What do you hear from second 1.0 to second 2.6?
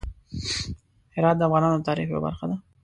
هرات د افغانانو د تاریخ یوه برخه ده.